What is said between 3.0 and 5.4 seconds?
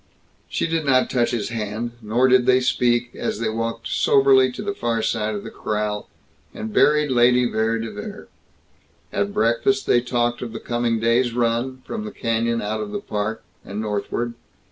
as they walked soberly to the far side